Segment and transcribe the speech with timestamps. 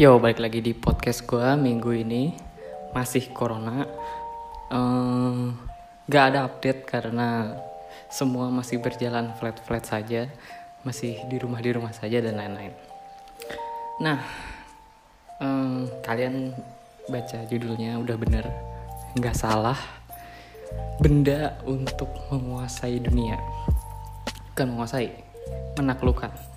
[0.00, 2.32] Yo, balik lagi di podcast gue minggu ini.
[2.96, 3.84] Masih corona.
[4.72, 5.52] Ehm,
[6.08, 7.52] Gak ada update karena
[8.08, 10.24] Semua masih berjalan flat-flat saja.
[10.88, 12.72] Masih di rumah-di rumah saja dan lain-lain.
[14.00, 14.24] Nah
[15.36, 16.56] ehm, Kalian
[17.04, 18.48] baca judulnya udah bener.
[19.20, 19.76] Gak salah.
[20.96, 23.36] Benda untuk menguasai dunia.
[24.48, 25.12] Bukan menguasai
[25.76, 26.49] Menaklukkan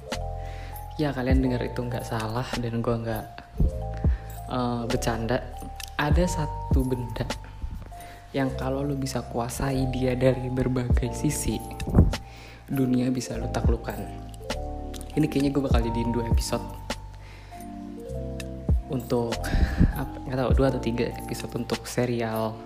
[1.00, 3.26] ya kalian dengar itu nggak salah dan gue nggak
[4.52, 5.38] eh, bercanda.
[5.94, 7.24] Ada satu benda
[8.34, 11.62] yang kalau lu bisa kuasai dia dari berbagai sisi
[12.66, 13.94] dunia bisa lu taklukkan
[15.14, 16.66] ini kayaknya gue bakal jadiin dua episode
[18.90, 19.38] untuk
[19.94, 22.58] apa nggak tahu dua atau tiga episode untuk serial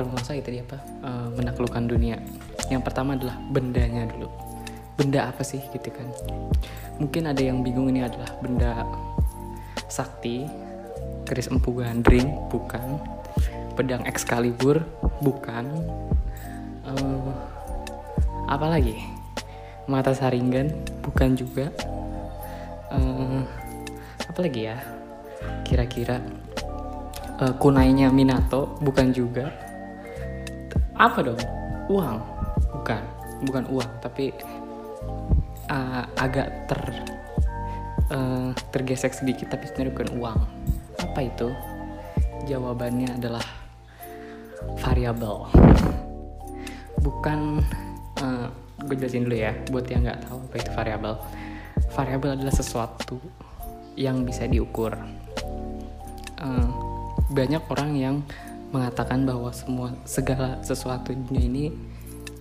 [0.00, 2.20] bukan menguasai tadi apa Eh, menaklukkan dunia.
[2.68, 4.28] Yang pertama adalah bendanya dulu
[5.00, 6.04] benda apa sih gitu kan?
[7.00, 8.84] Mungkin ada yang bingung ini adalah benda
[9.88, 10.44] sakti
[11.24, 13.00] keris empu gandring bukan.
[13.72, 14.84] Pedang Excalibur
[15.24, 15.64] bukan.
[16.84, 17.32] Eh,
[18.44, 19.00] apa lagi?
[19.88, 20.68] Mata saringan
[21.00, 21.72] bukan juga.
[22.92, 23.40] Eh,
[24.28, 24.76] apa lagi ya?
[25.64, 26.20] Kira-kira.
[27.40, 29.48] Eh, kunainya Minato bukan juga.
[30.92, 31.40] Apa dong?
[31.88, 32.20] Uang.
[32.76, 33.02] Bukan.
[33.48, 34.36] Bukan uang tapi
[35.70, 36.80] uh, agak ter
[38.12, 40.40] uh, tergesek sedikit tapi sebenarnya bukan uang.
[41.00, 41.48] Apa itu?
[42.48, 43.44] Jawabannya adalah
[44.80, 45.48] variabel
[47.00, 47.64] bukan
[48.20, 48.48] uh,
[48.84, 51.14] gue jelasin dulu ya buat yang nggak tahu apa itu variabel
[51.92, 53.18] variabel adalah sesuatu
[53.98, 54.94] yang bisa diukur.
[56.40, 56.68] Uh,
[57.34, 58.16] banyak orang yang
[58.70, 61.74] mengatakan bahwa semua segala sesuatu ini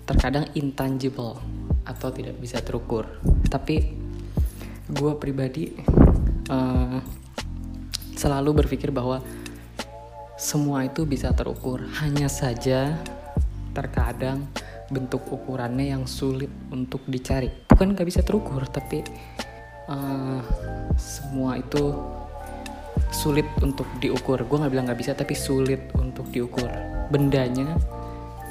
[0.05, 1.41] terkadang intangible
[1.89, 3.09] atau tidak bisa terukur.
[3.49, 3.97] Tapi
[4.93, 5.73] gue pribadi
[6.45, 6.99] eh,
[8.13, 9.25] selalu berpikir bahwa
[10.37, 11.81] semua itu bisa terukur.
[12.05, 12.93] Hanya saja
[13.73, 14.45] terkadang
[14.93, 17.49] bentuk ukurannya yang sulit untuk dicari.
[17.69, 19.01] Bukan gak bisa terukur, tapi
[19.89, 20.41] eh,
[21.01, 21.97] semua itu
[23.09, 24.45] sulit untuk diukur.
[24.45, 26.69] Gue nggak bilang nggak bisa, tapi sulit untuk diukur.
[27.09, 27.73] Bendanya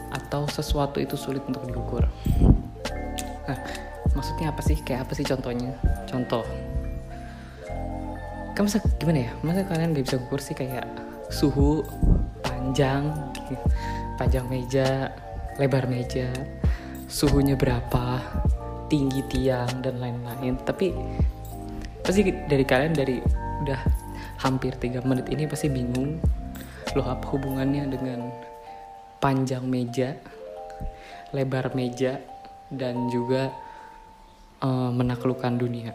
[0.08, 2.08] atau sesuatu itu sulit untuk diukur.
[4.16, 4.76] Maksudnya apa sih?
[4.82, 5.72] Kayak apa sih contohnya?
[6.08, 6.44] Contoh.
[8.56, 9.32] Kamu masa gimana ya?
[9.46, 10.86] Masa kalian gak bisa ukur sih kayak
[11.30, 11.86] suhu,
[12.42, 13.12] panjang,
[14.18, 15.14] panjang meja,
[15.62, 16.26] lebar meja,
[17.06, 18.18] suhunya berapa,
[18.90, 20.58] tinggi tiang dan lain-lain.
[20.66, 20.90] Tapi
[22.02, 23.22] pasti dari kalian dari
[23.62, 23.80] udah
[24.40, 26.22] hampir tiga menit ini pasti bingung
[26.96, 28.32] loh apa hubungannya dengan
[29.20, 30.16] panjang meja,
[31.36, 32.16] lebar meja,
[32.68, 33.52] dan juga
[34.60, 35.92] eh, menaklukkan dunia.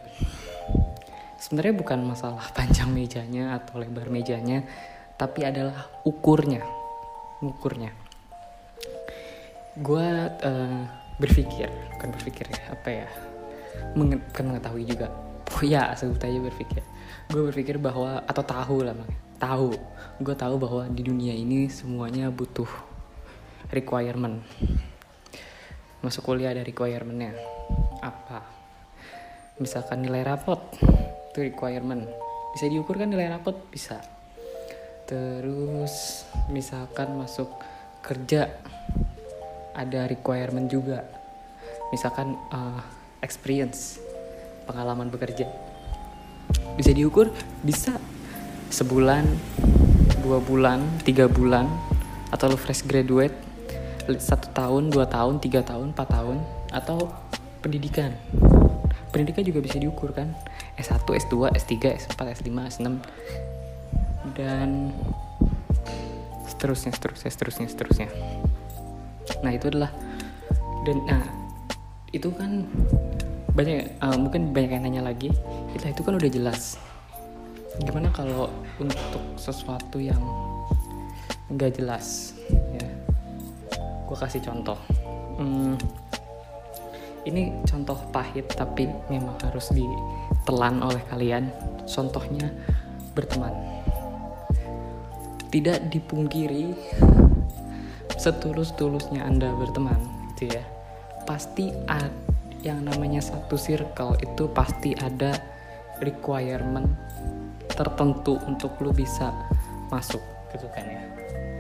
[1.37, 4.63] Sebenarnya bukan masalah panjang mejanya atau lebar mejanya,
[5.19, 6.63] tapi adalah ukurnya,
[7.43, 7.91] ukurnya.
[9.77, 10.81] Gue eh,
[11.17, 13.07] berpikir, bukan berpikir ya, apa ya,
[13.97, 15.09] Menge- mengetahui juga.
[15.53, 16.81] Oh ya, sebut aja berpikir.
[17.29, 18.97] Gue berpikir bahwa atau tahu lah,
[19.37, 19.77] tahu.
[20.21, 22.69] Gue tahu bahwa di dunia ini semuanya butuh
[23.69, 24.41] requirement.
[26.03, 27.31] Masuk kuliah ada requirementnya.
[28.03, 28.43] Apa?
[29.63, 30.59] Misalkan nilai rapot,
[31.31, 32.03] itu requirement.
[32.51, 33.55] Bisa diukur kan nilai rapot?
[33.71, 34.03] Bisa.
[35.07, 37.47] Terus misalkan masuk
[38.03, 38.51] kerja
[39.71, 41.07] ada requirement juga.
[41.95, 42.83] Misalkan uh,
[43.23, 44.03] experience,
[44.67, 45.47] pengalaman bekerja.
[46.75, 47.31] Bisa diukur?
[47.63, 47.95] Bisa.
[48.67, 49.23] Sebulan,
[50.19, 51.69] dua bulan, tiga bulan,
[52.33, 53.37] atau lu fresh graduate,
[54.19, 56.37] satu tahun, dua tahun, tiga tahun, empat tahun,
[56.75, 57.11] atau
[57.63, 58.11] pendidikan.
[59.13, 60.33] Pendidikan juga bisa diukur kan?
[60.75, 62.87] S1, S2, S3, S4, S5, S6,
[64.33, 64.91] dan
[66.49, 68.09] seterusnya, seterusnya, seterusnya, seterusnya.
[69.45, 69.91] Nah itu adalah
[70.83, 71.23] dan nah
[72.11, 72.67] itu kan
[73.53, 75.31] banyak eh, mungkin banyak yang nanya lagi
[75.73, 76.77] itu itu kan udah jelas
[77.81, 80.21] gimana kalau untuk sesuatu yang
[81.49, 82.37] nggak jelas
[84.13, 84.77] gue kasih contoh
[85.33, 85.73] Hmm,
[87.25, 91.49] ini contoh pahit tapi memang harus ditelan oleh kalian
[91.89, 92.53] contohnya
[93.17, 93.73] berteman
[95.53, 96.73] tidak dipungkiri
[98.17, 100.01] setulus-tulusnya Anda berteman
[100.33, 100.65] gitu ya.
[101.29, 102.09] Pasti ada
[102.65, 105.37] yang namanya satu circle itu pasti ada
[106.01, 106.89] requirement
[107.69, 109.29] tertentu untuk lu bisa
[109.93, 110.19] masuk
[110.57, 111.03] gitu kan ya.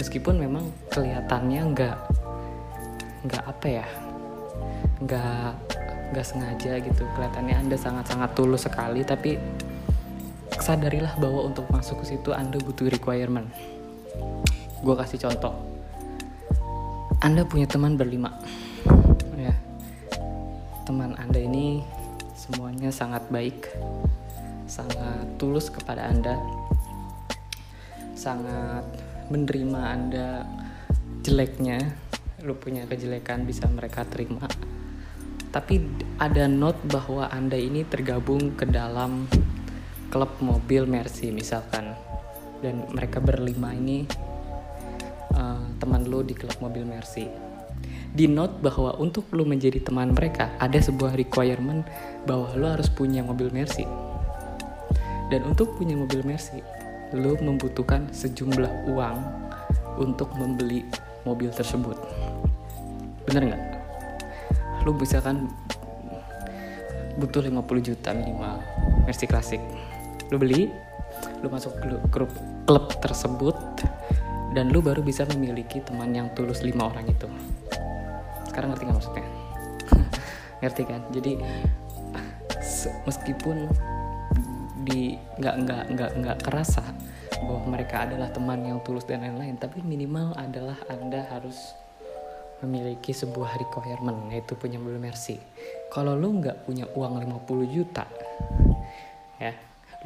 [0.01, 1.97] Meskipun memang kelihatannya nggak
[3.23, 3.87] nggak apa ya
[5.03, 5.51] nggak
[6.13, 7.03] nggak sengaja gitu.
[7.17, 9.39] Kelihatannya anda sangat-sangat tulus sekali tapi
[10.53, 13.49] sadarilah bahwa untuk masuk ke situ anda butuh requirement.
[14.83, 15.55] Gue kasih contoh.
[17.23, 18.35] Anda punya teman berlima
[19.39, 19.55] ya.
[20.83, 21.81] Teman anda ini
[22.35, 23.71] semuanya sangat baik
[24.67, 26.35] sangat tulus kepada anda
[28.19, 28.83] sangat
[29.31, 30.43] menerima anda
[31.23, 31.79] jeleknya
[32.43, 34.43] lu punya kejelekan bisa mereka terima.
[35.53, 35.79] Tapi
[36.19, 39.31] ada note bahwa anda ini tergabung ke dalam
[40.11, 41.95] klub mobil Mercy misalkan.
[42.59, 44.03] Dan mereka berlima ini
[45.35, 47.31] uh, teman lu di klub mobil Mercy.
[48.13, 51.87] Di note bahwa untuk lu menjadi teman mereka ada sebuah requirement
[52.27, 53.87] bahwa lu harus punya mobil Mercy.
[55.31, 56.59] Dan untuk punya mobil Mercy
[57.13, 59.17] lu membutuhkan sejumlah uang
[60.01, 60.81] untuk membeli
[61.23, 61.95] mobil tersebut.
[63.27, 63.63] Bener nggak?
[64.83, 65.47] Lu bisa kan
[67.17, 68.57] butuh 50 juta minimal
[69.05, 69.61] Mercy Classic
[70.33, 70.65] lu beli
[71.45, 71.77] lu masuk
[72.09, 72.33] grup
[72.65, 73.53] klub tersebut
[74.57, 77.25] dan lu baru bisa memiliki teman yang tulus lima orang itu.
[78.49, 79.25] Sekarang ngerti nggak maksudnya?
[80.61, 81.01] Ngerti kan?
[81.09, 81.33] Jadi
[83.09, 83.65] meskipun
[84.85, 86.83] di nggak nggak nggak nggak kerasa
[87.43, 91.75] bahwa mereka adalah teman yang tulus dan lain-lain tapi minimal adalah anda harus
[92.63, 95.35] memiliki sebuah requirement yaitu punya Mercy.
[95.91, 98.07] Kalau lu nggak punya uang 50 juta
[99.41, 99.51] ya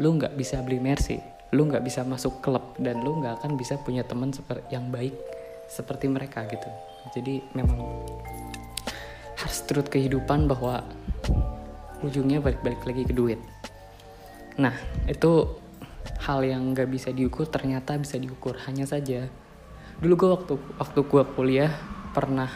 [0.01, 3.79] lu nggak bisa beli Mercy lu nggak bisa masuk klub dan lu nggak akan bisa
[3.79, 5.15] punya teman seperti yang baik
[5.67, 6.67] seperti mereka gitu.
[7.15, 8.03] Jadi memang
[9.39, 10.83] harus turut kehidupan bahwa
[12.03, 13.39] ujungnya balik-balik lagi ke duit.
[14.59, 14.75] Nah
[15.07, 15.47] itu
[16.23, 19.27] hal yang nggak bisa diukur ternyata bisa diukur hanya saja.
[19.97, 21.71] Dulu gue waktu waktu gue kuliah
[22.13, 22.49] pernah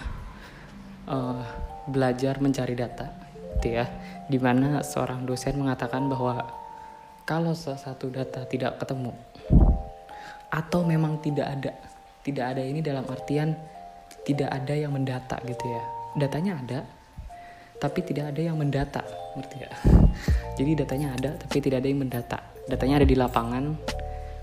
[1.09, 1.43] uh,
[1.89, 3.11] belajar mencari data
[3.57, 3.85] gitu ya.
[4.27, 6.47] Di mana seorang dosen mengatakan bahwa
[7.27, 9.11] kalau satu data tidak ketemu
[10.51, 11.71] atau memang tidak ada
[12.21, 13.55] tidak ada ini dalam artian
[14.27, 15.83] tidak ada yang mendata gitu ya.
[16.11, 16.79] Datanya ada
[17.81, 19.01] tapi tidak ada yang mendata
[19.33, 19.71] ngerti ya
[20.61, 22.37] jadi datanya ada tapi tidak ada yang mendata
[22.67, 23.77] datanya ada di lapangan.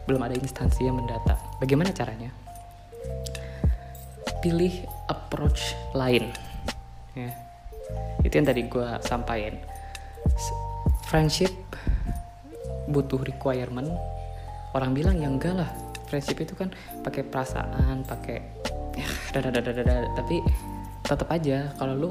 [0.08, 1.36] Belum ada instansi yang mendata.
[1.60, 2.32] Bagaimana caranya?
[4.40, 4.72] Pilih
[5.06, 6.32] approach lain.
[7.12, 7.30] Ya.
[8.24, 9.60] Itu yang tadi gue sampaikan.
[11.06, 11.52] Friendship
[12.88, 13.92] butuh requirement.
[14.72, 15.70] Orang bilang ya enggak lah
[16.08, 16.72] friendship itu kan
[17.04, 18.40] pakai perasaan pakai
[18.96, 20.08] ya dadadadadada.
[20.16, 20.40] Tapi
[21.04, 22.10] tetap aja kalau lu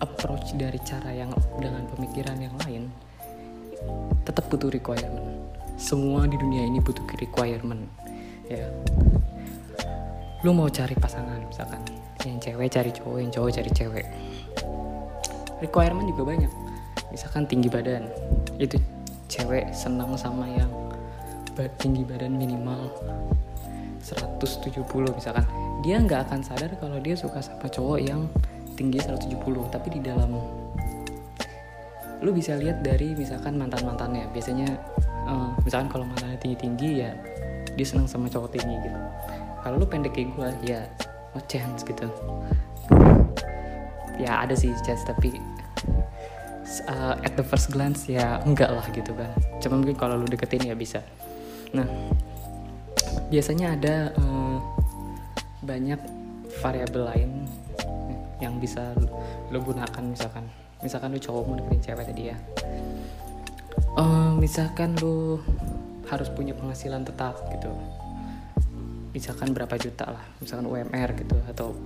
[0.00, 1.28] approach dari cara yang
[1.60, 2.88] dengan pemikiran yang lain
[4.24, 5.26] tetap butuh requirement.
[5.80, 7.88] Semua di dunia ini butuh requirement
[8.46, 8.68] ya.
[10.44, 11.80] Lu mau cari pasangan misalkan.
[12.24, 14.06] Yang cewek cari cowok yang cowok cari cewek.
[15.60, 16.52] Requirement juga banyak.
[17.12, 18.08] Misalkan tinggi badan
[18.60, 18.76] itu
[19.28, 20.68] cewek senang sama yang
[21.76, 22.88] tinggi badan minimal
[24.00, 25.44] 170 misalkan.
[25.84, 28.28] Dia nggak akan sadar kalau dia suka sama cowok yang
[28.80, 29.36] tinggi 170
[29.68, 30.40] tapi di dalam
[32.20, 34.68] lu bisa lihat dari misalkan mantan mantannya biasanya
[35.24, 37.10] uh, misalkan kalau mantannya tinggi tinggi ya
[37.76, 38.98] dia senang sama cowok tinggi gitu.
[39.60, 40.80] Kalau lu pendek kayak gue ya
[41.32, 42.08] no chance gitu.
[44.20, 45.32] Ya ada sih chance tapi
[46.92, 49.32] uh, at the first glance ya enggak lah gitu kan
[49.64, 51.00] cuma mungkin kalau lu deketin ya bisa.
[51.72, 51.88] Nah
[53.32, 54.58] biasanya ada uh,
[55.64, 55.98] banyak
[56.60, 57.30] variabel lain
[58.40, 58.92] yang bisa
[59.52, 60.44] lu gunakan misalkan
[60.80, 62.36] misalkan lu cowok mau deketin cewek tadi ya.
[63.96, 65.40] Uh, misalkan lu
[66.08, 67.70] harus punya penghasilan tetap gitu.
[69.12, 70.24] Misalkan berapa juta lah.
[70.40, 71.36] Misalkan UMR gitu.
[71.46, 71.76] Atau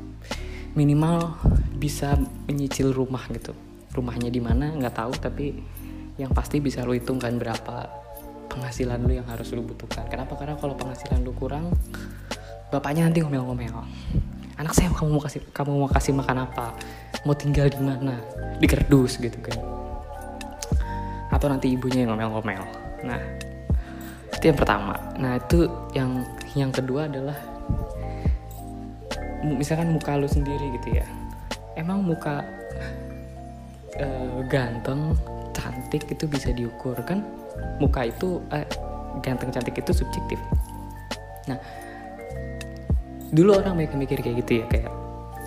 [0.78, 1.34] minimal
[1.76, 3.52] bisa menyicil rumah gitu.
[3.92, 5.12] Rumahnya di mana nggak tahu.
[5.18, 5.46] Tapi
[6.20, 7.90] yang pasti bisa lo hitungkan berapa
[8.52, 10.06] penghasilan lu yang harus lu butuhkan.
[10.06, 10.38] Kenapa?
[10.38, 11.74] Karena kalau penghasilan lu kurang
[12.70, 13.82] bapaknya nanti ngomel-ngomel.
[14.54, 16.78] Anak saya kamu mau kasih kamu mau kasih makan apa
[17.24, 18.20] mau tinggal di mana?
[18.60, 19.56] Di kerdus gitu kan.
[21.32, 22.62] Atau nanti ibunya yang ngomel-ngomel.
[23.04, 23.20] Nah
[24.32, 24.94] itu yang pertama.
[25.16, 25.66] Nah itu
[25.96, 27.36] yang yang kedua adalah
[29.44, 31.06] misalkan muka lu sendiri gitu ya.
[31.74, 32.44] Emang muka
[33.98, 35.16] uh, ganteng
[35.56, 37.24] cantik itu bisa diukur kan?
[37.82, 38.68] Muka itu uh,
[39.24, 40.38] ganteng cantik itu subjektif.
[41.48, 41.58] Nah
[43.34, 44.92] dulu orang banyak mikir kayak gitu ya kayak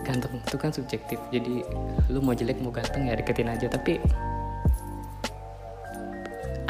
[0.07, 1.19] ganteng itu kan subjektif.
[1.35, 1.67] Jadi
[2.07, 3.67] lu mau jelek mau ganteng ya deketin aja.
[3.67, 3.99] Tapi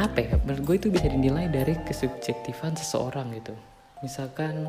[0.01, 0.34] apa ya?
[0.41, 3.53] Menurut gue itu bisa dinilai dari kesubjektifan seseorang gitu.
[4.01, 4.65] Misalkan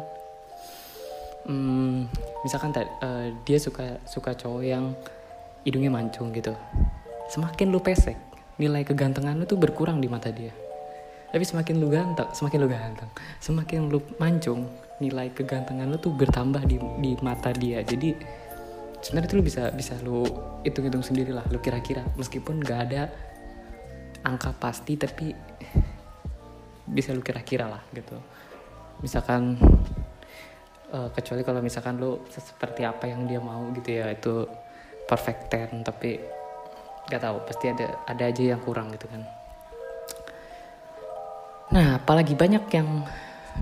[1.48, 2.08] hmm,
[2.44, 4.92] misalkan uh, dia suka suka cowok yang
[5.64, 6.52] hidungnya mancung gitu.
[7.32, 8.16] Semakin lu pesek
[8.60, 10.52] nilai kegantengan lu tuh berkurang di mata dia.
[11.28, 14.64] Tapi semakin lu ganteng semakin lu ganteng semakin lu mancung
[14.98, 17.84] nilai kegantengan lu tuh bertambah di di mata dia.
[17.84, 18.16] Jadi
[19.02, 20.26] sebenarnya itu lu bisa bisa lu
[20.66, 22.02] hitung-hitung sendiri lah lu kira-kira.
[22.18, 23.02] Meskipun gak ada
[24.26, 25.32] angka pasti tapi
[26.88, 28.18] bisa lu kira-kira lah gitu.
[29.00, 29.56] Misalkan
[30.90, 34.44] uh, kecuali kalau misalkan lu seperti apa yang dia mau gitu ya itu
[35.08, 36.18] perfect ten tapi
[37.08, 39.22] gak tahu pasti ada ada aja yang kurang gitu kan.
[41.72, 43.04] Nah apalagi banyak yang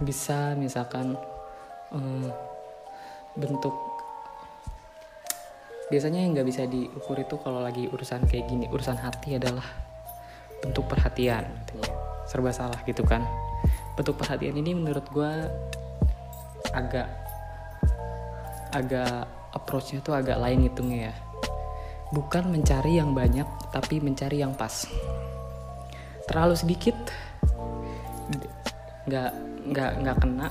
[0.03, 1.15] bisa misalkan
[1.93, 2.27] um,
[3.37, 3.75] bentuk
[5.87, 9.65] biasanya yang nggak bisa diukur itu kalau lagi urusan kayak gini urusan hati adalah
[10.59, 11.47] bentuk perhatian
[12.27, 13.23] serba salah gitu kan.
[13.95, 15.33] Bentuk perhatian ini menurut gue
[16.75, 17.07] agak
[18.75, 19.25] agak
[19.55, 21.15] approachnya tuh agak lain hitungnya ya.
[22.11, 24.91] Bukan mencari yang banyak tapi mencari yang pas.
[26.27, 26.99] Terlalu sedikit
[29.07, 29.31] nggak
[29.71, 30.49] nggak nggak kena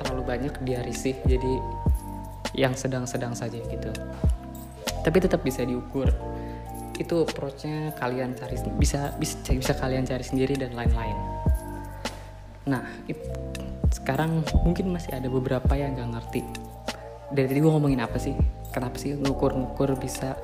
[0.00, 1.52] terlalu banyak dia risih jadi
[2.56, 3.92] yang sedang-sedang saja gitu
[5.08, 6.12] tapi tetap bisa diukur.
[7.00, 11.16] Itu approachnya kalian cari bisa bisa bisa kalian cari sendiri dan lain-lain.
[12.68, 13.16] Nah it,
[13.88, 16.42] sekarang mungkin masih ada beberapa yang nggak ngerti.
[17.32, 18.36] Dari tadi gue ngomongin apa sih?
[18.68, 20.36] Kenapa sih ngukur-ngukur bisa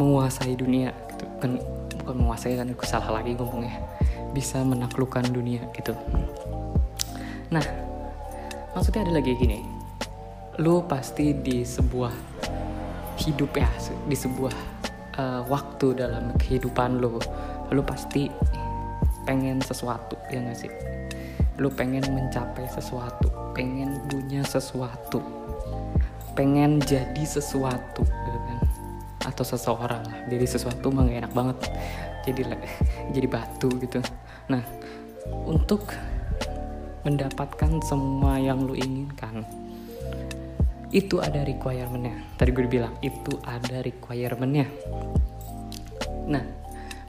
[0.00, 1.28] menguasai dunia gitu?
[1.44, 1.60] Kan
[2.00, 3.84] bukan menguasai kan gue salah lagi ngomongnya.
[4.32, 5.92] Bisa menaklukkan dunia gitu.
[7.52, 7.64] Nah
[8.72, 9.60] maksudnya ada lagi gini.
[10.64, 12.33] Lu pasti di sebuah
[13.20, 13.68] hidup ya
[14.06, 14.54] di sebuah
[15.18, 17.18] uh, waktu dalam kehidupan lo.
[17.72, 18.28] Lo pasti
[19.24, 20.72] pengen sesuatu ya gak sih?
[21.58, 25.22] Lo pengen mencapai sesuatu pengen punya sesuatu
[26.34, 28.58] pengen jadi sesuatu gitu kan?
[29.24, 31.70] Atau seseorang jadi sesuatu mah enak banget.
[32.26, 32.40] Jadi
[33.14, 34.02] jadi batu gitu.
[34.50, 34.62] Nah
[35.46, 35.94] untuk
[37.04, 39.44] mendapatkan semua yang lo inginkan
[40.94, 42.38] itu ada requirementnya.
[42.38, 44.70] Tadi gue bilang itu ada requirementnya.
[46.30, 46.44] Nah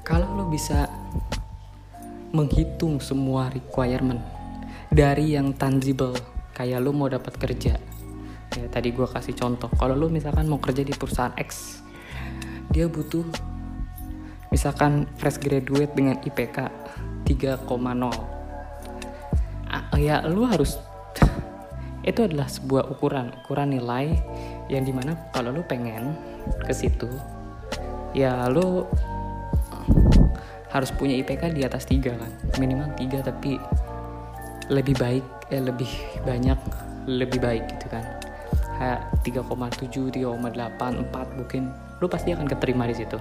[0.02, 0.90] kalau lo bisa
[2.34, 4.20] menghitung semua requirement
[4.90, 6.14] dari yang tangible
[6.52, 7.80] kayak lo mau dapat kerja
[8.56, 11.82] ya tadi gue kasih contoh kalau lo misalkan mau kerja di perusahaan X
[12.72, 13.26] dia butuh
[14.54, 16.58] misalkan fresh graduate dengan IPK
[17.28, 17.66] 3,0
[19.68, 20.80] ah, ya lo harus
[22.06, 24.14] itu adalah sebuah ukuran ukuran nilai
[24.70, 26.14] yang di mana kalau lu pengen
[26.62, 27.10] ke situ
[28.14, 28.86] ya lu
[30.76, 32.32] harus punya IPK di atas tiga kan.
[32.60, 33.56] Minimal tiga tapi
[34.68, 35.88] lebih baik eh lebih
[36.28, 36.60] banyak
[37.08, 38.04] lebih baik gitu kan.
[38.76, 41.72] Kayak 3,7 3,8 4 mungkin
[42.04, 43.16] lu pasti akan keterima di situ.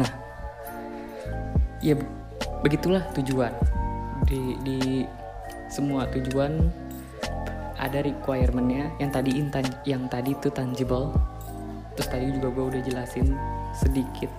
[0.00, 0.08] Nah
[1.84, 1.92] ya
[2.64, 3.52] begitulah tujuan.
[4.24, 5.04] Di di
[5.68, 6.72] semua tujuan
[7.84, 11.12] ada requirementnya yang tadi intan yang tadi itu tangible.
[11.94, 13.36] Terus tadi juga gue udah jelasin
[13.76, 14.32] sedikit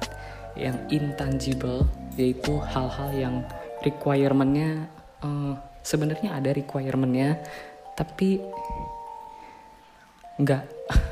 [0.58, 1.86] yang intangible
[2.18, 3.36] yaitu hal-hal yang
[3.84, 4.88] requirementnya
[5.22, 5.54] uh,
[5.86, 7.38] sebenarnya ada requirementnya
[7.94, 8.42] tapi
[10.42, 10.64] nggak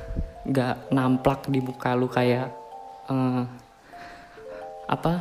[0.50, 2.52] nggak namplak di muka lu kayak
[3.08, 3.48] uh,
[4.90, 5.14] apa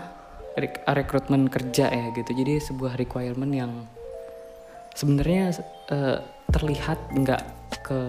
[0.59, 2.31] rek rekrutmen kerja ya gitu.
[2.35, 3.73] Jadi sebuah requirement yang
[4.92, 5.54] sebenarnya
[5.92, 6.19] uh,
[6.52, 7.42] terlihat nggak
[7.82, 8.00] ke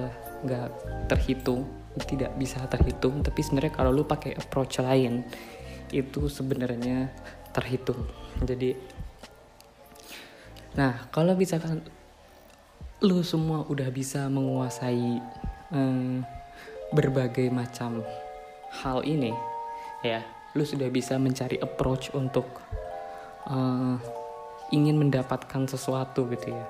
[0.44, 0.70] nggak
[1.08, 1.64] terhitung
[2.06, 5.24] tidak bisa terhitung tapi sebenarnya kalau lu pakai approach lain
[5.94, 7.14] itu sebenarnya
[7.54, 8.10] terhitung.
[8.42, 8.74] Jadi
[10.74, 11.86] nah kalau misalkan
[13.06, 15.22] lu semua udah bisa menguasai
[15.70, 16.26] um,
[16.90, 18.02] berbagai macam
[18.82, 19.30] hal ini
[20.02, 20.26] ya
[20.58, 22.62] lu sudah bisa mencari approach untuk
[23.46, 23.98] uh,
[24.74, 26.66] ingin mendapatkan sesuatu gitu ya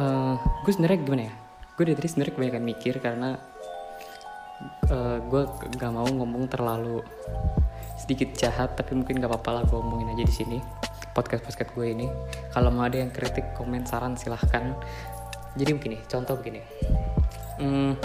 [0.00, 0.34] uh,
[0.64, 1.34] gue sebenarnya gimana ya?
[1.76, 3.36] Gue dari tadi sebenarnya kebanyakan mikir karena
[4.88, 5.42] uh, gue
[5.76, 7.04] gak mau ngomong terlalu
[7.96, 10.58] sedikit jahat tapi mungkin gak apa-apa lah gue ngomongin aja di sini
[11.16, 12.06] podcast podcast gue ini.
[12.52, 14.76] Kalau mau ada yang kritik komen saran silahkan.
[15.56, 16.60] Jadi begini contoh begini.
[17.56, 17.96] Hmm,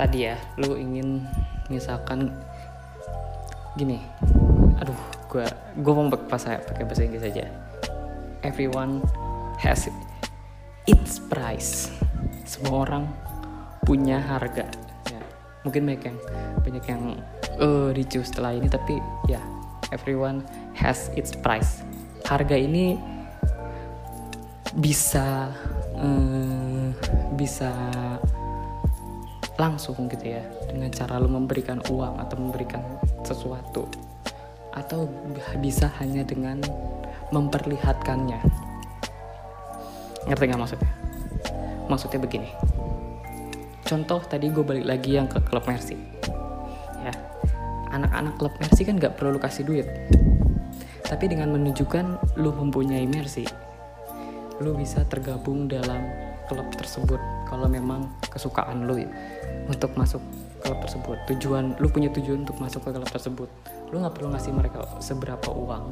[0.00, 1.28] tadi ya lu ingin
[1.68, 2.32] misalkan
[3.76, 4.00] gini.
[4.80, 4.96] Aduh
[5.28, 5.44] gue
[5.76, 7.44] gue mau pakai bahasa Inggris aja.
[8.40, 9.04] Everyone
[9.60, 9.84] has
[10.86, 11.90] its price.
[12.46, 13.04] Semua orang
[13.86, 14.66] punya harga.
[15.10, 15.22] Ya.
[15.62, 16.18] mungkin banyak yang
[16.62, 17.02] banyak yang
[17.58, 19.42] uh, ricu setelah ini tapi ya
[19.94, 20.42] everyone
[20.74, 21.82] has its price.
[22.26, 22.98] Harga ini
[24.74, 25.50] bisa
[25.98, 26.90] uh,
[27.38, 27.70] bisa
[29.56, 32.84] langsung gitu ya dengan cara lu memberikan uang atau memberikan
[33.24, 33.88] sesuatu
[34.76, 35.08] atau
[35.56, 36.60] bisa hanya dengan
[37.32, 38.65] memperlihatkannya
[40.26, 40.90] ngerti nggak maksudnya?
[41.86, 42.50] Maksudnya begini.
[43.86, 45.94] Contoh tadi gue balik lagi yang ke klub Mercy.
[47.02, 47.14] Ya
[47.94, 49.86] anak-anak klub Mercy kan nggak perlu lu kasih duit.
[51.06, 53.46] Tapi dengan menunjukkan lu mempunyai Mercy
[54.56, 56.00] lu bisa tergabung dalam
[56.48, 59.10] klub tersebut kalau memang kesukaan lu ya
[59.68, 60.22] untuk masuk
[60.64, 61.16] klub tersebut.
[61.30, 63.48] Tujuan lu punya tujuan untuk masuk ke klub tersebut.
[63.94, 65.84] Lu nggak perlu ngasih mereka seberapa uang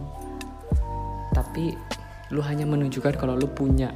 [1.34, 1.74] tapi
[2.30, 3.90] lu hanya menunjukkan kalau lu punya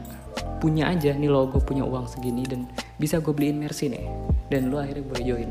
[0.58, 2.66] punya aja nih lo gue punya uang segini dan
[2.98, 4.06] bisa gue beliin Mercy nih.
[4.50, 5.50] Dan lu akhirnya boleh join.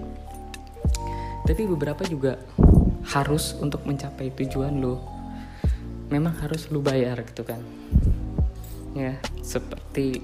[1.47, 2.35] Tapi beberapa juga
[3.07, 4.99] harus untuk mencapai tujuan lu.
[6.11, 7.63] Memang harus lu bayar gitu kan.
[8.91, 10.23] Ya seperti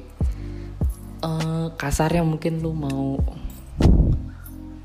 [1.23, 3.19] uh, kasarnya mungkin lu mau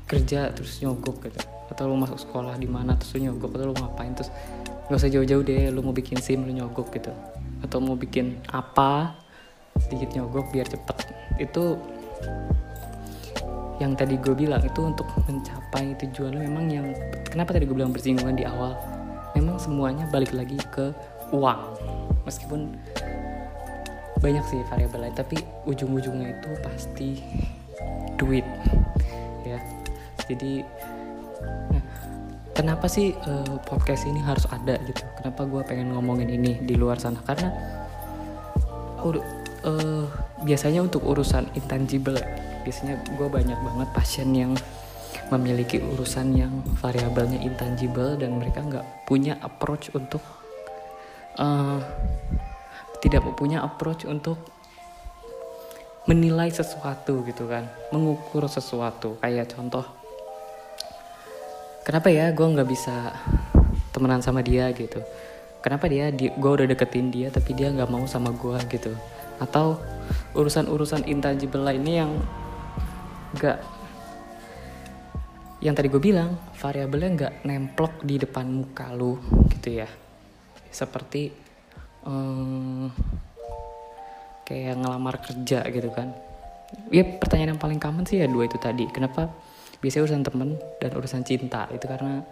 [0.07, 1.39] kerja terus nyogok gitu.
[1.67, 4.31] Atau lu masuk sekolah di mana terus lu nyogok atau lu ngapain terus
[4.89, 7.11] nggak usah jauh-jauh deh lu mau bikin sim lu nyogok gitu.
[7.59, 9.19] Atau mau bikin apa
[9.83, 10.97] sedikit nyogok biar cepet.
[11.39, 11.79] Itu
[13.79, 16.87] yang tadi gue bilang itu untuk mencapai tujuan lu memang yang
[17.31, 18.75] kenapa tadi gue bilang bersinggungan di awal?
[19.39, 20.91] Memang semuanya balik lagi ke
[21.31, 21.59] uang.
[22.27, 22.75] Meskipun
[24.19, 27.09] banyak sih variabel lain tapi ujung-ujungnya itu pasti
[28.19, 28.43] duit
[29.47, 29.55] ya.
[30.27, 30.59] Jadi
[31.71, 31.83] nah,
[32.51, 35.07] kenapa sih uh, podcast ini harus ada gitu?
[35.23, 37.23] Kenapa gue pengen ngomongin ini di luar sana?
[37.23, 37.47] Karena
[38.99, 40.05] uh, uh,
[40.43, 42.19] biasanya untuk urusan intangible
[42.63, 44.53] biasanya gue banyak banget pasien yang
[45.29, 50.21] memiliki urusan yang variabelnya intangible dan mereka nggak punya approach untuk
[51.37, 51.79] uh,
[52.99, 54.37] tidak punya approach untuk
[56.09, 59.21] menilai sesuatu gitu kan mengukur sesuatu.
[59.21, 59.85] Kayak contoh
[61.85, 63.13] kenapa ya gue nggak bisa
[63.93, 64.99] temenan sama dia gitu?
[65.61, 68.97] Kenapa dia gue udah deketin dia tapi dia nggak mau sama gue gitu
[69.39, 69.79] atau
[70.35, 72.11] urusan-urusan intangible lainnya yang
[73.35, 73.57] nggak
[75.59, 79.19] yang tadi gue bilang variabelnya nggak nemplok di depan muka lu
[79.51, 79.89] gitu ya.
[80.71, 81.31] Seperti
[82.07, 82.87] um,
[84.47, 86.15] kayak ngelamar kerja gitu kan.
[86.93, 88.87] Ya pertanyaan yang paling common sih ya dua itu tadi.
[88.87, 89.27] Kenapa?
[89.83, 90.49] Biasanya urusan temen
[90.79, 91.67] dan urusan cinta.
[91.75, 92.23] Itu karena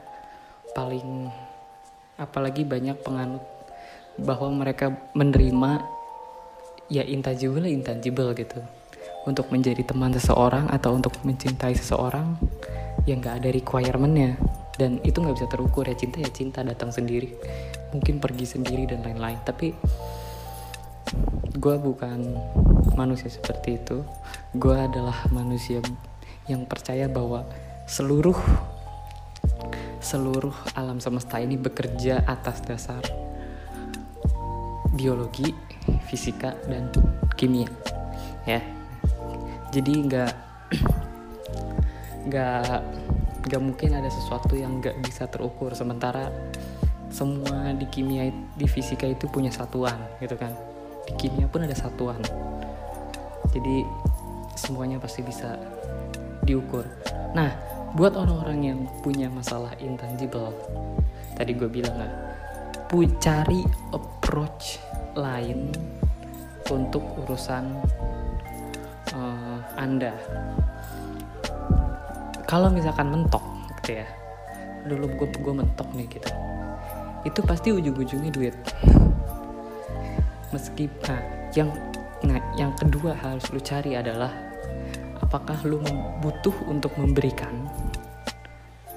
[0.72, 1.28] paling
[2.16, 3.44] apalagi banyak penganut
[4.18, 5.97] bahwa mereka menerima
[6.88, 8.60] ya intangible intangible gitu.
[9.28, 12.40] Untuk menjadi teman seseorang atau untuk mencintai seseorang
[13.04, 14.40] yang nggak ada requirementnya.
[14.78, 17.36] Dan itu nggak bisa terukur ya cinta ya cinta datang sendiri.
[17.92, 19.40] Mungkin pergi sendiri dan lain-lain.
[19.44, 19.76] Tapi
[21.58, 22.20] gue bukan
[22.96, 24.06] manusia seperti itu.
[24.56, 25.84] Gue adalah manusia
[26.48, 27.44] yang percaya bahwa
[27.88, 28.38] seluruh
[30.00, 33.04] seluruh alam semesta ini bekerja atas dasar
[34.96, 35.52] biologi
[36.08, 36.92] fisika dan
[37.36, 37.70] kimia
[38.48, 38.64] ya.
[39.72, 40.34] Jadi nggak
[42.28, 42.80] nggak
[43.48, 45.72] nggak mungkin ada sesuatu yang nggak bisa terukur.
[45.76, 46.32] Sementara
[47.12, 50.52] semua di kimia di fisika itu punya satuan gitu kan.
[51.08, 52.20] Di kimia pun ada satuan.
[53.52, 53.84] Jadi
[54.56, 55.56] semuanya pasti bisa
[56.44, 56.84] diukur.
[57.36, 57.52] Nah
[57.96, 60.52] buat orang-orang yang punya masalah intangible
[61.40, 62.12] tadi gue bilang lah
[63.20, 63.62] cari
[63.94, 64.80] approach
[65.18, 65.74] lain
[66.70, 67.74] untuk urusan
[69.18, 70.14] uh, anda.
[72.48, 73.44] Kalau misalkan mentok
[73.82, 74.08] gitu ya.
[74.88, 76.32] Dulu gue gue mentok nih gitu.
[77.28, 78.56] Itu pasti ujung-ujungnya duit.
[80.56, 81.20] Meski nah
[81.52, 81.70] yang
[82.24, 84.32] nah yang kedua harus lu cari adalah
[85.20, 85.84] apakah lu
[86.24, 87.68] butuh untuk memberikan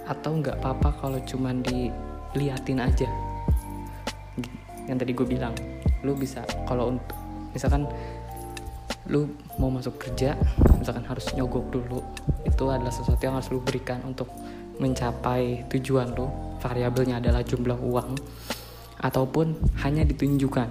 [0.07, 3.11] atau nggak apa-apa kalau cuman diliatin aja.
[4.87, 5.55] Yang tadi gue bilang
[6.05, 7.17] lu bisa kalau untuk
[7.53, 7.85] misalkan
[9.11, 9.27] lu
[9.59, 10.39] mau masuk kerja
[10.79, 12.01] misalkan harus nyogok dulu
[12.47, 14.29] itu adalah sesuatu yang harus lu berikan untuk
[14.81, 16.27] mencapai tujuan lu.
[16.61, 18.17] Variabelnya adalah jumlah uang
[19.01, 20.69] ataupun hanya ditunjukkan.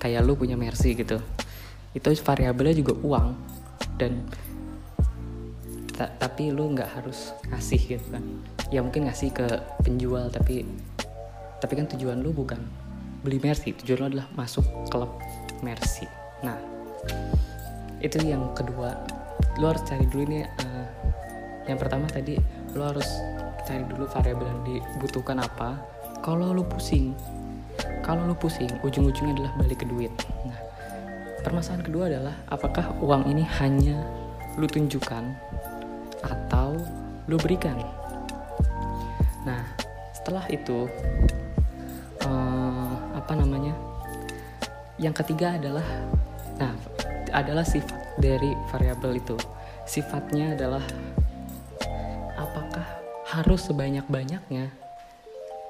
[0.00, 1.20] Kayak lu punya Mercy gitu.
[1.96, 3.26] Itu variabelnya juga uang
[3.96, 4.24] dan
[5.92, 8.24] ta tapi lu nggak harus ngasih gitu kan.
[8.72, 9.44] Ya mungkin ngasih ke
[9.84, 10.64] penjual tapi
[11.60, 12.60] tapi kan tujuan lu bukan
[13.22, 13.72] beli Mercy.
[13.72, 15.18] Tujuan lu adalah masuk klub
[15.62, 16.06] Mercy.
[16.42, 16.58] Nah
[18.02, 18.98] itu yang kedua.
[19.62, 20.86] Lo harus cari dulu ini uh,
[21.70, 22.36] yang pertama tadi
[22.74, 23.06] lo harus
[23.62, 25.78] cari dulu variabel yang dibutuhkan apa.
[26.22, 27.14] Kalau lo pusing
[28.02, 30.10] kalau lo pusing ujung-ujungnya adalah balik ke duit.
[30.42, 30.58] Nah
[31.46, 34.02] permasalahan kedua adalah apakah uang ini hanya
[34.58, 35.22] lo tunjukkan
[36.26, 36.74] atau
[37.30, 37.78] lu berikan?
[39.46, 39.62] Nah
[40.10, 40.90] setelah itu
[42.26, 42.81] uh,
[43.22, 43.70] apa namanya?
[44.98, 45.86] Yang ketiga adalah
[46.58, 46.74] nah
[47.30, 49.38] adalah sifat dari variabel itu.
[49.86, 50.82] Sifatnya adalah
[52.34, 52.86] apakah
[53.30, 54.74] harus sebanyak-banyaknya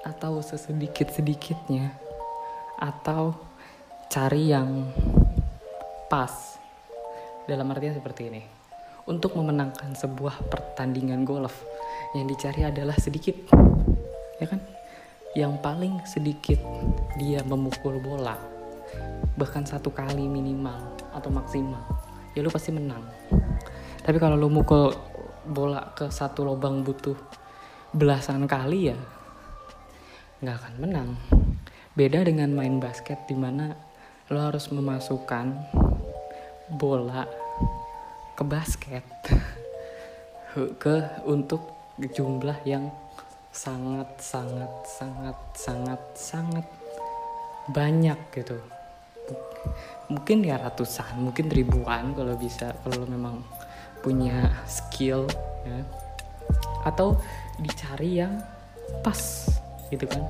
[0.03, 1.93] atau sesedikit-sedikitnya
[2.81, 3.37] atau
[4.09, 4.89] cari yang
[6.09, 6.57] pas.
[7.45, 8.43] Dalam artian seperti ini
[9.07, 11.67] untuk memenangkan sebuah pertandingan golf
[12.15, 13.35] yang dicari adalah sedikit
[14.39, 14.63] ya kan
[15.33, 16.61] yang paling sedikit
[17.17, 18.37] dia memukul bola
[19.37, 21.81] bahkan satu kali minimal atau maksimal
[22.33, 23.05] ya lu pasti menang.
[24.03, 24.93] Tapi kalau lu mukul
[25.47, 27.17] bola ke satu lubang butuh
[27.93, 28.99] belasan kali ya
[30.43, 31.11] nggak akan menang.
[31.93, 33.77] Beda dengan main basket di mana
[34.33, 35.47] lo harus memasukkan
[36.73, 37.29] bola
[38.33, 39.05] ke basket
[40.83, 40.97] ke
[41.29, 41.69] untuk
[42.01, 42.89] jumlah yang
[43.53, 46.67] sangat sangat sangat sangat sangat
[47.69, 48.57] banyak gitu.
[50.09, 53.45] Mungkin ya ratusan mungkin ribuan kalau bisa kalau memang
[54.01, 55.29] punya skill
[55.69, 55.85] ya.
[56.89, 57.21] Atau
[57.61, 58.41] dicari yang
[59.05, 59.21] pas
[59.93, 60.25] gitu kan.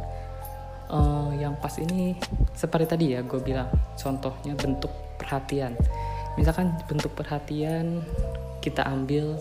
[0.92, 2.18] Uh, yang pas ini
[2.52, 5.78] seperti tadi ya gue bilang contohnya bentuk perhatian.
[6.34, 8.02] Misalkan bentuk perhatian
[8.60, 9.38] kita ambil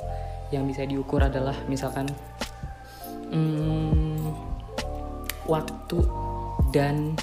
[0.54, 2.08] yang bisa diukur adalah misalkan
[3.32, 4.22] hmm,
[5.48, 5.98] waktu
[6.76, 7.15] dan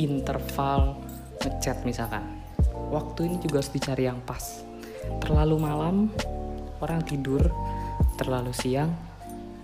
[0.00, 0.96] interval
[1.40, 2.24] ngechat misalkan.
[2.92, 4.64] Waktu ini juga harus dicari yang pas.
[5.20, 6.12] Terlalu malam
[6.82, 7.46] orang tidur
[8.18, 8.92] terlalu siang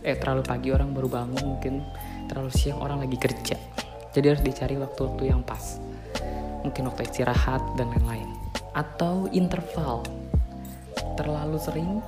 [0.07, 1.85] eh terlalu pagi orang baru bangun mungkin
[2.31, 3.57] terlalu siang orang lagi kerja.
[4.15, 5.77] Jadi harus dicari waktu-waktu yang pas.
[6.65, 8.29] Mungkin waktu istirahat dan lain-lain.
[8.73, 10.05] Atau interval.
[11.19, 12.01] Terlalu sering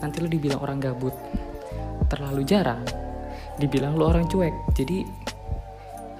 [0.00, 1.12] nanti lu dibilang orang gabut
[2.08, 2.82] terlalu jarang.
[3.60, 5.04] Dibilang lu orang cuek jadi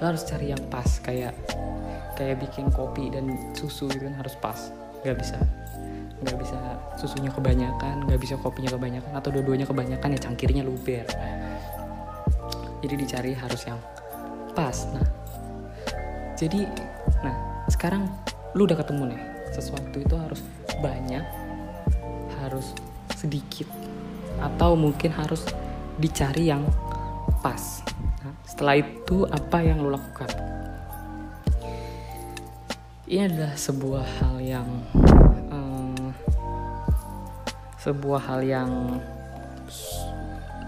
[0.01, 1.33] lu harus cari yang pas kayak
[2.17, 4.75] kayak bikin kopi dan susu itu kan harus pas.
[5.01, 5.39] Nggak bisa
[6.21, 6.59] nggak bisa
[7.01, 11.09] susunya kebanyakan nggak bisa kopinya kebanyakan atau dua-duanya kebanyakan ya cangkirnya luber.
[12.81, 13.81] Jadi dicari harus yang
[14.53, 15.07] pas nah.
[16.37, 16.65] Jadi
[17.25, 18.05] nah sekarang
[18.53, 19.21] lu udah ketemu nih
[19.55, 20.41] sesuatu itu harus
[20.81, 21.25] banyak
[22.41, 22.73] harus
[23.15, 23.69] sedikit
[24.41, 25.45] atau mungkin harus
[26.01, 26.65] dicari yang
[27.45, 27.85] pas.
[28.25, 30.33] Nah, setelah itu apa yang lo lakukan?
[33.05, 34.69] Ini adalah sebuah hal yang
[35.53, 36.15] um,
[37.77, 38.71] sebuah hal yang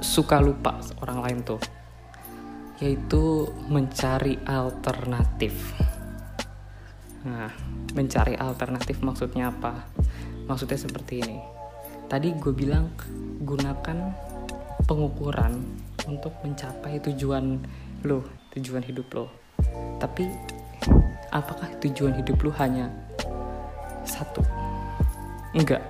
[0.03, 1.63] suka lupa orang lain tuh,
[2.83, 5.73] yaitu mencari alternatif.
[7.23, 7.55] Nah,
[7.95, 9.87] mencari alternatif maksudnya apa?
[10.51, 11.39] Maksudnya seperti ini.
[12.11, 12.91] Tadi gue bilang
[13.47, 13.99] gunakan
[14.87, 15.63] pengukuran
[16.07, 17.63] untuk mencapai tujuan
[18.03, 19.27] lo, tujuan hidup lo.
[20.03, 20.27] Tapi
[21.31, 22.91] apakah tujuan hidup lo hanya
[24.03, 24.43] satu?
[25.55, 25.83] Enggak.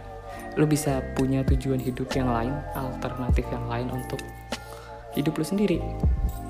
[0.60, 4.20] Lo bisa punya tujuan hidup yang lain, alternatif yang lain untuk
[5.16, 5.80] hidup lo sendiri.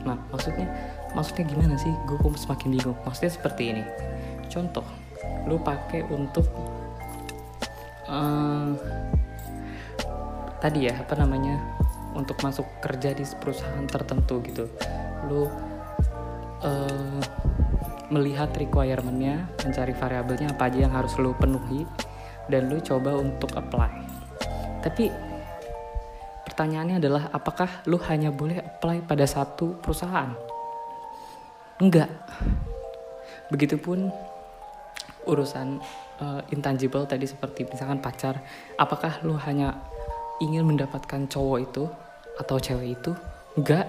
[0.02, 0.66] Nah, maksudnya
[1.14, 1.94] maksudnya gimana sih?
[2.10, 2.98] Gue kok semakin bingung.
[3.06, 3.84] Maksudnya seperti ini.
[4.50, 4.82] Contoh,
[5.46, 6.50] lo pakai untuk
[8.10, 8.74] uh,
[10.58, 11.81] tadi ya apa namanya
[12.12, 14.64] untuk masuk kerja di perusahaan tertentu gitu.
[15.28, 15.48] Lu
[16.62, 17.22] uh,
[18.12, 21.88] melihat requirementnya mencari variabelnya apa aja yang harus lu penuhi
[22.52, 23.92] dan lu coba untuk apply.
[24.84, 25.08] Tapi
[26.44, 30.36] pertanyaannya adalah apakah lu hanya boleh apply pada satu perusahaan?
[31.80, 32.12] Enggak.
[33.48, 34.12] Begitupun
[35.26, 35.78] urusan
[36.18, 38.42] uh, intangible tadi seperti misalkan pacar
[38.74, 39.78] apakah lu hanya
[40.42, 41.84] ingin mendapatkan cowok itu
[42.42, 43.14] atau cewek itu?
[43.54, 43.86] Enggak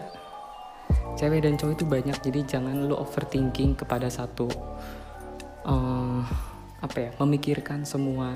[1.16, 4.50] cewek dan cowok itu banyak jadi jangan lu overthinking kepada satu
[5.63, 6.22] uh,
[6.84, 8.36] apa ya memikirkan semua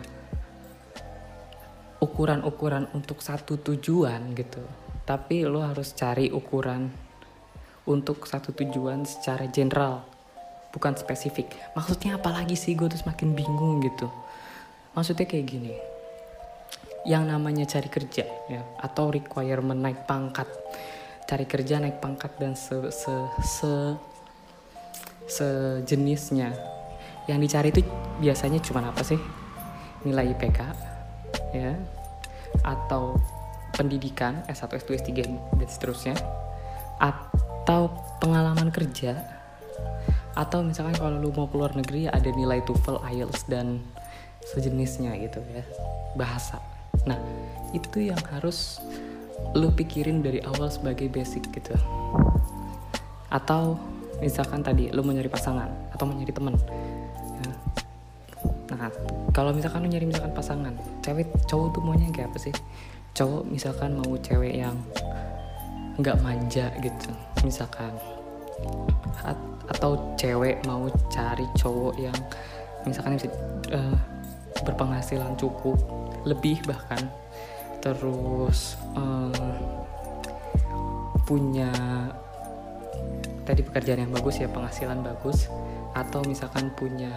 [1.97, 4.61] ukuran-ukuran untuk satu tujuan gitu.
[5.07, 6.91] Tapi lo harus cari ukuran
[7.87, 10.05] untuk satu tujuan secara general
[10.75, 11.57] bukan spesifik.
[11.73, 12.77] Maksudnya apa lagi sih?
[12.77, 14.11] Gue tuh semakin bingung gitu.
[14.93, 15.96] Maksudnya kayak gini
[17.07, 18.61] yang namanya cari kerja ya.
[18.83, 20.45] Atau requirement naik pangkat.
[21.23, 23.71] Cari kerja naik pangkat dan se se se
[25.31, 26.51] sejenisnya.
[27.31, 27.81] Yang dicari itu
[28.19, 29.19] biasanya cuma apa sih?
[30.03, 30.59] Nilai IPK
[31.55, 31.79] ya.
[32.67, 33.15] Atau
[33.75, 36.15] pendidikan S1 S2 S3 dan seterusnya.
[36.99, 39.15] Atau pengalaman kerja.
[40.35, 43.83] Atau misalkan kalau lu mau keluar negeri ada nilai TOEFL, IELTS dan
[44.47, 45.65] sejenisnya gitu ya.
[46.15, 46.76] Bahasa
[47.07, 47.19] Nah,
[47.71, 48.83] itu yang harus
[49.55, 51.73] lu pikirin dari awal sebagai basic gitu.
[53.31, 53.79] Atau
[54.19, 56.57] misalkan tadi lu mau nyari pasangan atau mau nyari temen
[57.37, 57.53] ya.
[58.73, 58.89] nah
[59.29, 60.73] kalau misalkan lu nyari misalkan pasangan
[61.05, 62.55] cewek cowok tuh maunya kayak apa sih?
[63.13, 64.75] Cowok misalkan mau cewek yang
[65.97, 67.11] nggak manja gitu
[67.45, 67.93] misalkan.
[69.67, 72.17] Atau cewek mau cari cowok yang
[72.87, 73.27] misalkan bisa
[73.75, 73.97] uh,
[74.63, 75.77] berpenghasilan cukup
[76.25, 77.01] lebih bahkan.
[77.81, 79.31] Terus uh,
[81.27, 81.71] punya
[83.47, 85.47] tadi pekerjaan yang bagus ya penghasilan bagus
[85.95, 87.11] atau misalkan punya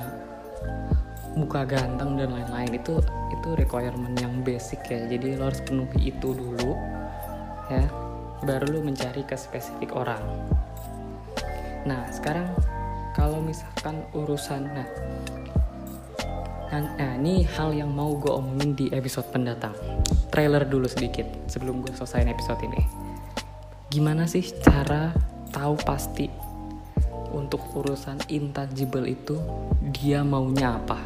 [1.35, 2.99] muka ganteng dan lain-lain itu
[3.31, 5.07] itu requirement yang basic ya.
[5.07, 6.75] Jadi lo harus penuhi itu dulu
[7.71, 7.87] ya.
[8.41, 10.23] Baru lo mencari ke spesifik orang.
[11.85, 12.49] Nah sekarang
[13.15, 14.89] kalau misalkan urusan nah
[16.71, 19.75] Nah, nah, ini hal yang mau gue omongin di episode pendatang.
[20.31, 22.79] Trailer dulu sedikit sebelum gue selesaiin episode ini.
[23.91, 25.11] Gimana sih cara
[25.51, 26.31] tahu pasti
[27.35, 29.35] untuk urusan intangible itu
[29.91, 31.03] dia maunya apa?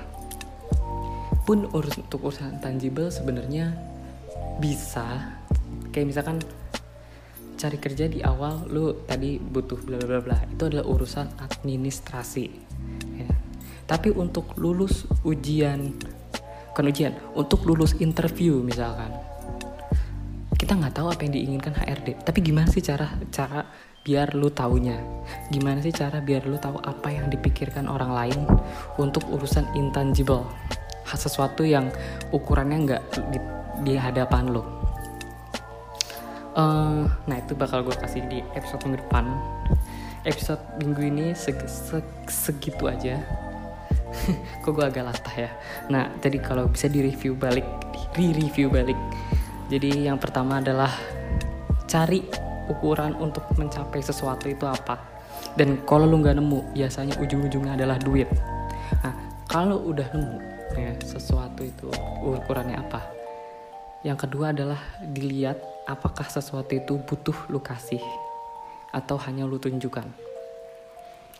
[1.48, 3.72] Pun urus untuk urusan tangible sebenarnya
[4.60, 5.32] bisa
[5.96, 6.44] kayak misalkan
[7.56, 12.52] cari kerja di awal lu tadi butuh bla bla bla itu adalah urusan administrasi.
[13.84, 15.92] Tapi untuk lulus ujian
[16.72, 19.12] bukan ujian untuk lulus interview misalkan
[20.58, 23.64] kita nggak tahu apa yang diinginkan HRD tapi gimana sih cara cara
[24.04, 25.00] biar lu taunya?
[25.48, 28.44] Gimana sih cara biar lu tahu apa yang dipikirkan orang lain
[29.00, 30.44] untuk urusan intangible?
[31.08, 31.88] Sesuatu yang
[32.36, 33.38] ukurannya nggak di,
[33.86, 34.84] di hadapan lo
[36.58, 39.24] uh, nah itu bakal gue kasih di episode minggu depan.
[40.24, 43.20] Episode minggu ini seg seg segitu aja
[44.62, 45.50] kok gue agak latah ya?
[45.90, 47.66] Nah jadi kalau bisa di review balik
[48.14, 48.96] di review balik.
[49.68, 50.92] Jadi yang pertama adalah
[51.88, 52.22] cari
[52.70, 55.00] ukuran untuk mencapai sesuatu itu apa.
[55.58, 58.30] Dan kalau lu nggak nemu biasanya ujung-ujungnya adalah duit.
[59.02, 59.14] Nah
[59.50, 60.38] kalau udah nemu
[60.74, 61.90] ya sesuatu itu
[62.22, 63.02] ukurannya apa?
[64.04, 65.56] Yang kedua adalah dilihat
[65.88, 68.02] apakah sesuatu itu butuh lu kasih
[68.92, 70.06] atau hanya lu tunjukkan.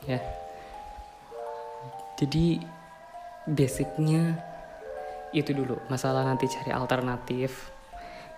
[0.05, 0.44] Ya
[2.15, 2.63] jadi
[3.45, 4.39] basicnya
[5.35, 5.77] itu dulu.
[5.91, 7.75] Masalah nanti cari alternatif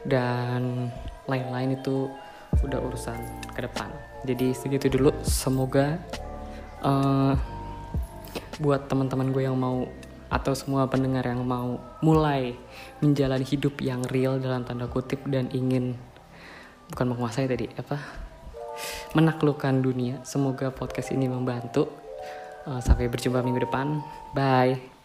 [0.02, 0.88] dan
[1.28, 2.08] lain-lain itu
[2.64, 3.20] udah urusan
[3.52, 3.92] ke depan.
[4.24, 5.12] Jadi segitu dulu.
[5.20, 6.00] Semoga
[6.80, 7.36] uh,
[8.56, 9.84] buat teman-teman gue yang mau
[10.26, 12.56] atau semua pendengar yang mau mulai
[12.98, 15.94] menjalani hidup yang real dalam tanda kutip dan ingin
[16.90, 18.00] bukan menguasai tadi apa?
[19.12, 22.05] Menaklukkan dunia semoga podcast ini membantu
[22.82, 24.02] sampai berjumpa minggu depan.
[24.34, 24.95] Bye